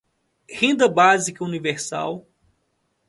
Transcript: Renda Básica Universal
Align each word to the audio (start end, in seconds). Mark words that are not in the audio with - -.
Renda 0.49 0.87
Básica 0.89 1.43
Universal 1.45 2.25